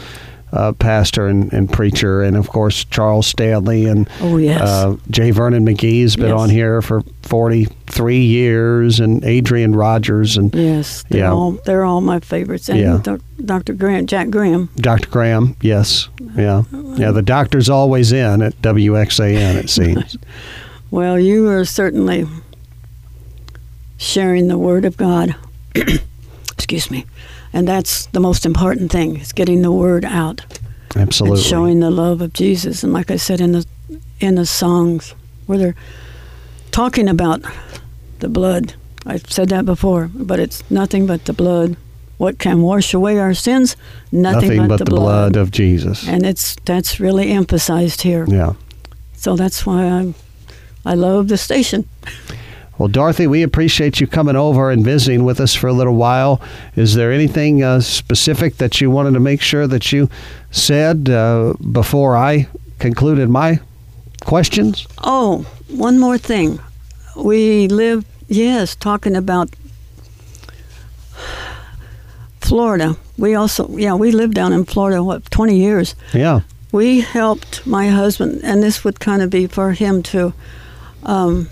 uh, 0.52 0.72
pastor 0.72 1.26
and, 1.26 1.52
and 1.52 1.70
preacher, 1.72 2.22
and 2.22 2.36
of 2.36 2.48
course 2.48 2.84
Charles 2.84 3.26
Stanley 3.26 3.84
and 3.86 4.08
Oh 4.20 4.36
yes. 4.38 4.60
uh, 4.62 4.96
J. 5.10 5.30
Vernon 5.30 5.66
McGee's 5.66 6.16
been 6.16 6.30
Yes. 6.30 6.40
on 6.40 6.50
here 6.50 6.80
for 6.82 7.02
forty 7.22 7.66
three 7.86 8.24
years, 8.24 8.98
and 9.00 9.22
Adrian 9.24 9.74
Rogers 9.76 10.36
and 10.36 10.54
Yes, 10.54 11.04
they're 11.10 11.20
Yeah. 11.24 11.32
all 11.32 11.52
they're 11.64 11.84
all 11.84 12.00
my 12.00 12.20
favorites. 12.20 12.68
And 12.68 12.78
Yeah. 12.78 13.16
Dr. 13.44 13.72
Graham, 13.74 14.06
Jack 14.06 14.30
Graham. 14.30 14.68
Dr. 14.76 15.08
Graham. 15.10 15.54
Yes, 15.60 16.08
yeah, 16.36 16.62
yeah. 16.96 17.10
The 17.12 17.22
doctor's 17.22 17.68
always 17.68 18.10
in 18.12 18.42
at 18.42 18.60
WXAN. 18.62 19.56
It 19.56 19.70
seems. 19.70 20.16
Well, 20.90 21.20
you 21.20 21.46
are 21.50 21.66
certainly 21.66 22.26
sharing 23.98 24.48
the 24.48 24.56
word 24.56 24.86
of 24.86 24.96
God. 24.96 25.34
Excuse 26.52 26.90
me. 26.90 27.04
And 27.52 27.66
that's 27.66 28.06
the 28.06 28.20
most 28.20 28.44
important 28.46 28.92
thing, 28.92 29.16
is 29.20 29.32
getting 29.32 29.62
the 29.62 29.72
word 29.72 30.04
out 30.04 30.42
Absolutely. 30.96 31.42
showing 31.42 31.80
the 31.80 31.90
love 31.90 32.20
of 32.20 32.32
Jesus. 32.32 32.82
And 32.84 32.92
like 32.92 33.10
I 33.10 33.16
said 33.16 33.40
in 33.40 33.52
the 33.52 33.66
in 34.20 34.34
the 34.34 34.46
songs 34.46 35.14
where 35.46 35.58
they're 35.58 35.74
talking 36.70 37.08
about 37.08 37.40
the 38.18 38.28
blood. 38.28 38.74
I've 39.06 39.30
said 39.30 39.48
that 39.50 39.64
before, 39.64 40.10
but 40.12 40.38
it's 40.40 40.62
nothing 40.70 41.06
but 41.06 41.24
the 41.24 41.32
blood. 41.32 41.76
What 42.18 42.38
can 42.38 42.62
wash 42.62 42.92
away 42.94 43.18
our 43.18 43.32
sins? 43.32 43.76
Nothing, 44.10 44.56
Nothing 44.56 44.68
but 44.68 44.78
the 44.78 44.84
blood 44.84 45.36
of 45.36 45.50
Jesus. 45.52 46.06
and 46.08 46.26
it's 46.26 46.56
that's 46.64 46.98
really 47.00 47.30
emphasized 47.30 48.02
here. 48.02 48.26
Yeah. 48.28 48.54
so 49.14 49.36
that's 49.36 49.64
why 49.64 49.84
I 49.86 50.14
I 50.84 50.94
love 50.94 51.28
the 51.28 51.36
station. 51.38 51.88
Well, 52.78 52.88
Dorothy, 52.88 53.26
we 53.26 53.42
appreciate 53.42 53.99
you 53.99 54.06
coming 54.06 54.37
over 54.37 54.70
and 54.70 54.85
visiting 54.85 55.25
with 55.25 55.40
us 55.40 55.52
for 55.52 55.66
a 55.66 55.73
little 55.73 55.97
while. 55.97 56.40
Is 56.76 56.94
there 56.94 57.11
anything 57.11 57.64
uh, 57.64 57.80
specific 57.80 58.58
that 58.58 58.80
you 58.80 58.88
wanted 58.88 59.14
to 59.14 59.20
make 59.20 59.42
sure 59.42 59.66
that 59.66 59.90
you 59.90 60.08
said 60.52 61.11
uh, 61.11 61.54
before 61.73 62.16
I 62.16 62.47
concluded 62.78 63.28
my 63.28 63.58
questions? 64.25 64.87
Oh, 65.02 65.44
one 65.68 65.99
more 65.99 66.18
thing. 66.18 66.61
We 67.16 67.66
live, 67.66 68.04
yes, 68.28 68.76
talking 68.76 69.16
about 69.16 69.50
Florida. 72.40 72.97
We 73.16 73.35
also, 73.35 73.76
yeah, 73.76 73.94
we 73.94 74.12
lived 74.12 74.35
down 74.35 74.52
in 74.52 74.64
Florida, 74.64 75.02
what, 75.02 75.28
20 75.32 75.56
years. 75.58 75.97
Yeah. 76.14 76.42
We 76.70 77.00
helped 77.00 77.66
my 77.66 77.88
husband, 77.88 78.42
and 78.44 78.62
this 78.62 78.85
would 78.85 79.00
kind 79.00 79.20
of 79.20 79.30
be 79.30 79.49
for 79.49 79.73
him 79.73 80.04
to. 80.04 80.32
Um, 81.02 81.49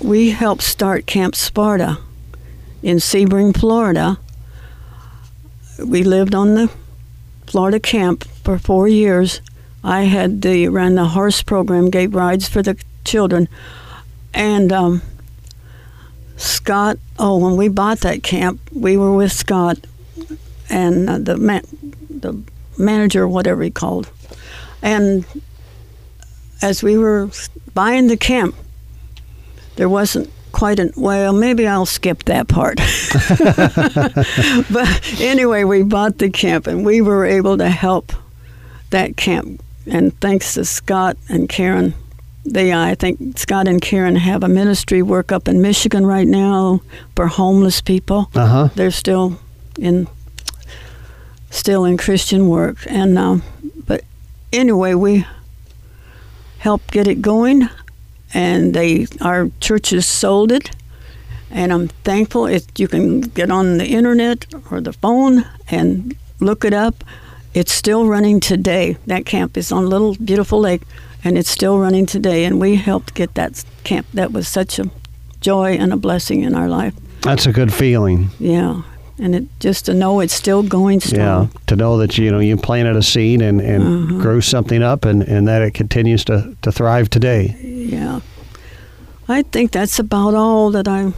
we 0.00 0.30
helped 0.30 0.62
start 0.62 1.06
Camp 1.06 1.34
Sparta 1.34 1.98
in 2.82 2.98
Sebring, 2.98 3.56
Florida. 3.56 4.18
We 5.84 6.02
lived 6.02 6.34
on 6.34 6.54
the 6.54 6.70
Florida 7.46 7.80
camp 7.80 8.24
for 8.44 8.58
four 8.58 8.88
years. 8.88 9.40
I 9.82 10.02
had 10.02 10.42
the 10.42 10.68
ran 10.68 10.96
the 10.96 11.08
horse 11.08 11.42
program, 11.42 11.90
gave 11.90 12.14
rides 12.14 12.48
for 12.48 12.62
the 12.62 12.76
children, 13.04 13.48
and 14.34 14.72
um, 14.72 15.02
Scott. 16.36 16.98
Oh, 17.18 17.38
when 17.38 17.56
we 17.56 17.68
bought 17.68 18.00
that 18.00 18.22
camp, 18.22 18.60
we 18.72 18.96
were 18.96 19.14
with 19.14 19.32
Scott 19.32 19.78
and 20.68 21.08
uh, 21.08 21.18
the 21.18 21.36
man, 21.36 21.62
the 22.10 22.42
manager, 22.76 23.26
whatever 23.28 23.62
he 23.62 23.70
called, 23.70 24.10
and 24.82 25.24
as 26.60 26.82
we 26.82 26.98
were 26.98 27.30
buying 27.74 28.08
the 28.08 28.16
camp, 28.16 28.54
there 29.76 29.88
wasn't 29.88 30.28
quite 30.52 30.78
an 30.78 30.90
well 30.96 31.34
maybe 31.34 31.66
i'll 31.66 31.84
skip 31.86 32.24
that 32.24 32.48
part. 32.48 32.80
But 34.72 35.20
anyway 35.20 35.64
we 35.64 35.82
bought 35.82 36.18
the 36.18 36.30
camp 36.30 36.66
and 36.66 36.84
we 36.84 37.00
were 37.02 37.26
able 37.26 37.58
to 37.58 37.68
help 37.68 38.12
that 38.90 39.16
camp. 39.16 39.62
And 39.86 40.18
thanks 40.20 40.54
to 40.54 40.64
scott 40.64 41.16
and 41.28 41.48
karen 41.48 41.94
they 42.44 42.72
i 42.72 42.94
think 42.94 43.38
scott 43.38 43.68
and 43.68 43.82
karen 43.82 44.16
have 44.16 44.42
a 44.44 44.48
ministry 44.48 45.02
work 45.02 45.32
up 45.32 45.48
in 45.48 45.60
michigan 45.60 46.06
right 46.06 46.26
now 46.26 46.80
for 47.14 47.26
homeless 47.26 47.80
people. 47.80 48.30
Uh-huh. 48.34 48.68
they're 48.74 48.90
still 48.90 49.38
in 49.78 50.08
still 51.50 51.84
in 51.84 51.96
christian 51.98 52.48
work. 52.48 52.78
And 52.88 53.18
um, 53.18 53.42
but 53.86 54.04
anyway 54.52 54.94
we 54.94 55.26
helped 56.58 56.90
get 56.92 57.06
it 57.06 57.20
going 57.20 57.68
and 58.36 58.74
they 58.74 59.06
our 59.22 59.50
churches 59.60 60.06
sold 60.06 60.52
it 60.52 60.70
and 61.50 61.72
i'm 61.72 61.88
thankful 62.04 62.44
it 62.46 62.78
you 62.78 62.86
can 62.86 63.20
get 63.22 63.50
on 63.50 63.78
the 63.78 63.86
internet 63.86 64.44
or 64.70 64.80
the 64.80 64.92
phone 64.92 65.44
and 65.70 66.14
look 66.38 66.64
it 66.64 66.74
up 66.74 67.02
it's 67.54 67.72
still 67.72 68.06
running 68.06 68.38
today 68.38 68.96
that 69.06 69.24
camp 69.24 69.56
is 69.56 69.72
on 69.72 69.88
little 69.88 70.14
beautiful 70.16 70.60
lake 70.60 70.82
and 71.24 71.38
it's 71.38 71.50
still 71.50 71.78
running 71.78 72.04
today 72.04 72.44
and 72.44 72.60
we 72.60 72.76
helped 72.76 73.14
get 73.14 73.34
that 73.34 73.64
camp 73.84 74.06
that 74.12 74.32
was 74.32 74.46
such 74.46 74.78
a 74.78 74.90
joy 75.40 75.72
and 75.72 75.92
a 75.92 75.96
blessing 75.96 76.42
in 76.42 76.54
our 76.54 76.68
life 76.68 76.94
That's 77.22 77.46
a 77.46 77.52
good 77.52 77.72
feeling. 77.72 78.28
yeah 78.38 78.82
and 79.18 79.34
it 79.34 79.44
just 79.60 79.86
to 79.86 79.94
know 79.94 80.20
it's 80.20 80.34
still 80.34 80.62
going 80.62 81.00
strong. 81.00 81.50
Yeah, 81.50 81.60
to 81.68 81.76
know 81.76 81.96
that 81.98 82.18
you 82.18 82.30
know 82.30 82.38
you 82.38 82.56
planted 82.56 82.96
a 82.96 83.02
seed 83.02 83.40
and, 83.40 83.60
and 83.60 83.82
uh-huh. 83.82 84.20
grew 84.20 84.40
something 84.40 84.82
up, 84.82 85.04
and, 85.04 85.22
and 85.22 85.48
that 85.48 85.62
it 85.62 85.72
continues 85.72 86.24
to, 86.26 86.54
to 86.62 86.70
thrive 86.70 87.08
today. 87.08 87.56
Yeah. 87.86 88.20
I 89.28 89.42
think 89.42 89.72
that's 89.72 89.98
about 89.98 90.34
all 90.34 90.70
that 90.70 90.86
I 90.86 91.12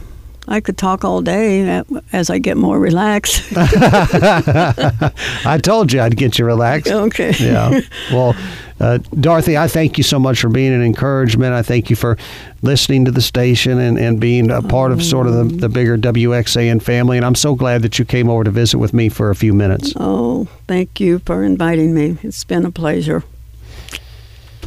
I 0.49 0.59
could 0.61 0.79
talk 0.79 1.05
all 1.05 1.21
day 1.21 1.83
as 2.11 2.31
I 2.31 2.39
get 2.39 2.57
more 2.57 2.79
relaxed. 2.79 3.43
I 3.55 5.59
told 5.61 5.93
you 5.93 6.01
I'd 6.01 6.17
get 6.17 6.39
you 6.39 6.45
relaxed. 6.45 6.91
okay. 6.91 7.35
yeah. 7.39 7.81
Well, 8.11 8.35
uh, 8.79 8.97
Dorothy, 9.19 9.57
I 9.57 9.67
thank 9.67 9.99
you 9.99 10.03
so 10.03 10.17
much 10.17 10.41
for 10.41 10.49
being 10.49 10.73
an 10.73 10.81
encouragement. 10.81 11.53
I 11.53 11.61
thank 11.61 11.91
you 11.91 11.95
for 11.95 12.17
listening 12.63 13.05
to 13.05 13.11
the 13.11 13.21
station 13.21 13.77
and, 13.77 13.99
and 13.99 14.19
being 14.19 14.49
a 14.49 14.63
part 14.63 14.91
of 14.91 15.03
sort 15.03 15.27
of 15.27 15.33
the, 15.33 15.43
the 15.43 15.69
bigger 15.69 15.99
WXAN 15.99 16.81
family. 16.81 17.17
And 17.17 17.25
I'm 17.25 17.35
so 17.35 17.53
glad 17.53 17.83
that 17.83 17.99
you 17.99 18.05
came 18.05 18.27
over 18.27 18.43
to 18.43 18.51
visit 18.51 18.79
with 18.79 18.91
me 18.91 19.09
for 19.09 19.29
a 19.29 19.35
few 19.35 19.53
minutes. 19.53 19.93
Oh, 19.97 20.47
thank 20.67 20.99
you 20.99 21.19
for 21.19 21.43
inviting 21.43 21.93
me. 21.93 22.17
It's 22.23 22.43
been 22.43 22.65
a 22.65 22.71
pleasure. 22.71 23.23